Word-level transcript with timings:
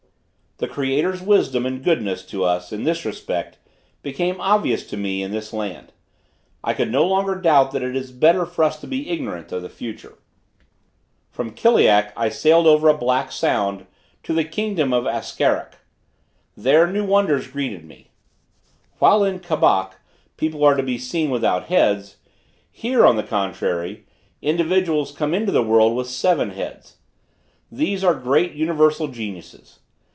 The 0.57 0.67
Creator's 0.67 1.23
wisdom 1.23 1.65
and 1.65 1.83
goodness 1.83 2.23
to 2.27 2.43
us 2.43 2.71
in 2.71 2.83
this 2.83 3.03
respect 3.03 3.57
became 4.03 4.39
obvious 4.39 4.85
to 4.91 4.95
me 4.95 5.23
in 5.23 5.31
this 5.31 5.53
land. 5.53 5.91
I 6.63 6.75
could 6.75 6.91
no 6.91 7.03
longer 7.03 7.33
doubt 7.33 7.71
that 7.71 7.81
it 7.81 7.95
is 7.95 8.11
better 8.11 8.45
for 8.45 8.63
us 8.63 8.79
to 8.81 8.85
be 8.85 9.09
ignorant 9.09 9.51
of 9.51 9.63
the 9.63 9.69
future. 9.69 10.19
From 11.31 11.55
Kiliak 11.55 12.13
I 12.15 12.29
sailed 12.29 12.67
over 12.67 12.87
a 12.87 12.93
black 12.93 13.31
sound 13.31 13.87
to 14.21 14.33
the 14.35 14.43
kingdom 14.43 14.93
of 14.93 15.05
Askarak; 15.05 15.79
there 16.55 16.85
new 16.85 17.05
wonders 17.05 17.47
greeted 17.47 17.83
me. 17.83 18.11
While 18.99 19.23
in 19.23 19.39
Cabac, 19.39 19.93
people 20.37 20.63
are 20.63 20.75
to 20.75 20.83
be 20.83 20.99
seen 20.99 21.31
without 21.31 21.69
heads, 21.69 22.17
here, 22.69 23.03
on 23.03 23.15
the 23.15 23.23
contrary, 23.23 24.05
individuals 24.43 25.11
come 25.11 25.33
into 25.33 25.51
the 25.51 25.63
world 25.63 25.95
with 25.95 26.07
seven 26.07 26.51
heads. 26.51 26.97
These 27.71 28.03
are 28.03 28.13
great 28.13 28.51
universal 28.53 29.07
geniuses. 29.07 29.79